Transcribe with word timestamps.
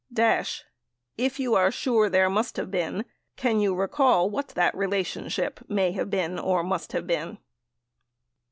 Dash. 0.11 0.63
If 1.15 1.39
you 1.39 1.53
are 1.53 1.69
sure 1.69 2.09
there 2.09 2.27
must 2.27 2.57
have 2.57 2.71
been, 2.71 3.05
can 3.35 3.59
you 3.59 3.75
recall 3.75 4.31
what 4.31 4.47
that 4.55 4.73
relationship 4.75 5.59
may 5.69 5.91
have 5.91 6.09
been 6.09 6.39
or 6.39 6.63
must 6.63 6.91
have 6.93 7.05
been? 7.05 7.37